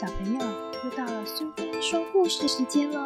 [0.00, 0.38] 小朋友，
[0.84, 3.04] 又到了苏菲说故事时间喽！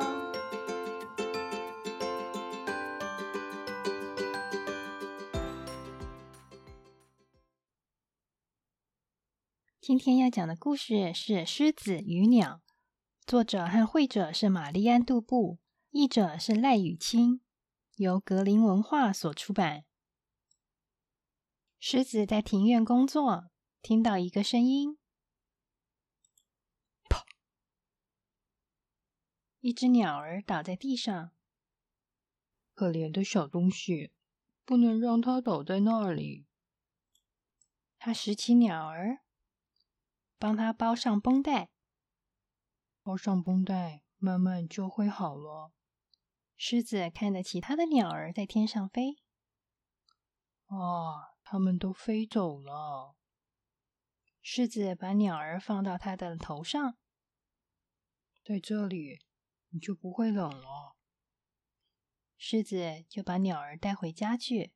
[9.81, 12.60] 今天要讲的故事是《狮子与鸟》，
[13.24, 15.56] 作者和绘者是玛丽安·杜布，
[15.93, 17.41] 译者是赖雨清，
[17.97, 19.84] 由格林文化所出版。
[21.80, 23.47] 狮子在庭院工作，
[23.80, 24.98] 听到一个声音。
[29.62, 31.30] 一只鸟儿倒在地上，
[32.75, 34.11] 可怜的小东西，
[34.65, 36.47] 不能让它倒在那里。
[37.97, 39.21] 他拾起鸟儿，
[40.37, 41.71] 帮它包上绷带，
[43.05, 45.71] 包上绷带，慢慢就会好了。
[46.57, 49.19] 狮子看着其他的鸟儿在天上飞，
[50.66, 53.15] 啊，它们都飞走了。
[54.43, 56.97] 狮子把鸟儿放到它的头上，
[58.43, 59.21] 在这里。
[59.73, 60.96] 你就不会冷了。
[62.38, 64.72] 狮子就把鸟儿带回家去。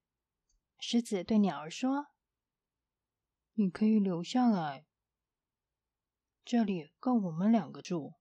[0.79, 2.09] 狮子对鸟儿说
[3.55, 4.87] ：“你可以留下来，
[6.45, 8.15] 这里够我们两个住。”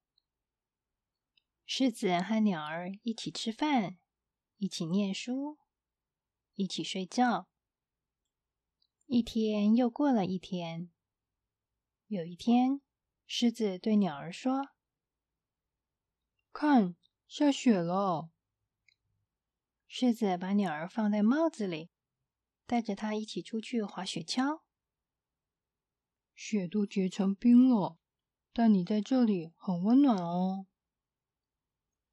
[1.67, 3.97] 狮子和鸟儿一起吃饭，
[4.57, 5.57] 一起念书，
[6.55, 7.49] 一起睡觉。
[9.05, 10.91] 一天又过了一天。
[12.07, 12.81] 有一天，
[13.25, 14.74] 狮子对鸟儿说。
[16.57, 16.95] 看，
[17.27, 18.29] 下雪了。
[19.87, 21.89] 狮子把鸟儿放在帽子里，
[22.65, 24.61] 带着它一起出去滑雪橇。
[26.33, 27.97] 雪都结成冰了，
[28.53, 30.65] 但你在这里很温暖哦。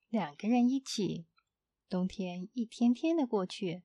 [0.09, 1.29] 两个人一起，
[1.89, 3.85] 冬天一天天的过去，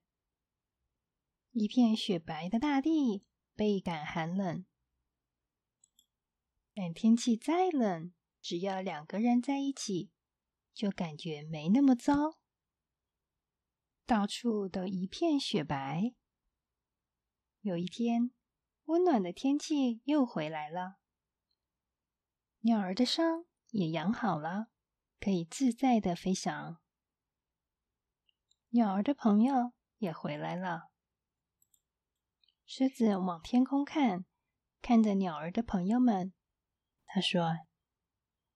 [1.52, 4.66] 一片雪白的大地倍感寒冷。
[6.74, 10.10] 但天气再冷，只要两个人在一起。
[10.78, 12.38] 就感觉没那么糟，
[14.06, 16.14] 到处都一片雪白。
[17.62, 18.30] 有一天，
[18.84, 21.00] 温暖的天气又回来了，
[22.60, 24.68] 鸟儿的伤也养好了，
[25.18, 26.78] 可以自在的飞翔。
[28.68, 30.92] 鸟儿的朋友也回来了。
[32.64, 34.24] 狮子往天空看，
[34.80, 36.32] 看着鸟儿的朋友们，
[37.04, 37.66] 他说：“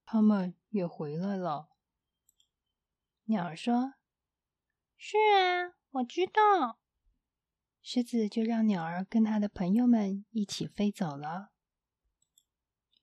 [0.07, 1.71] 他们也回来了。”
[3.33, 3.95] 鸟儿说
[4.95, 6.79] ：“是啊，我知道。”
[7.81, 11.51] 狮子就让鸟儿跟他的朋友们一起飞走了。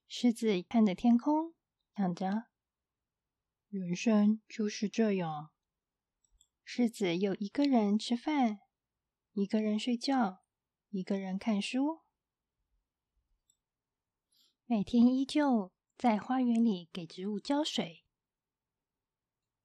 [0.07, 1.55] 狮子看着天空，
[1.95, 2.45] 想着
[3.69, 5.49] ：“人生就是这样。”
[6.63, 8.59] 狮子又一个人吃饭，
[9.33, 10.43] 一个人睡觉，
[10.89, 12.01] 一个人看书，
[14.67, 18.05] 每天依旧在花园里给植物浇水。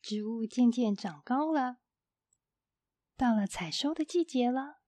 [0.04, 1.78] 植物渐渐长高了，
[3.16, 4.80] 到了采收的季节了。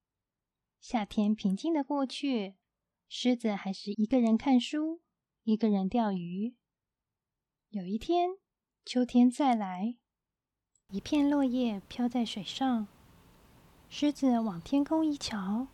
[0.79, 2.57] 夏天平静的过去，
[3.09, 5.01] 狮子还是一个人看书，
[5.45, 6.55] 一个人钓鱼。
[7.71, 8.33] 有一天，
[8.85, 9.97] 秋天再来，
[10.89, 12.87] 一片落叶飘在水上。
[13.89, 15.69] 狮子往天空一瞧，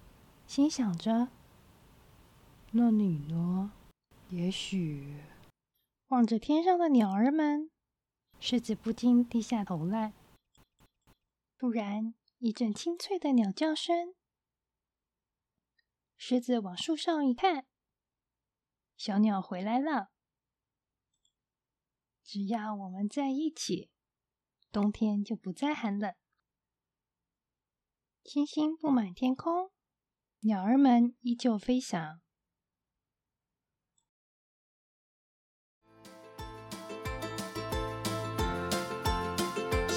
[0.46, 1.30] 心想着
[2.70, 3.72] ：“那你呢？
[4.30, 5.16] 也许……”
[6.10, 7.71] 望着天上的鸟儿们。
[8.44, 10.12] 狮子不禁低下头来。
[11.56, 14.16] 突然，一阵清脆的鸟叫声。
[16.16, 17.64] 狮子往树上一看，
[18.96, 20.10] 小鸟回来了。
[22.24, 23.92] 只要我们在一起，
[24.72, 26.12] 冬天就不再寒冷。
[28.24, 29.70] 星星布满天空，
[30.40, 32.20] 鸟儿们依旧飞翔。